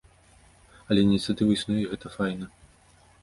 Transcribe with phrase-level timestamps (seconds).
[0.93, 2.45] Але ініцыятыва існуе і гэта файна.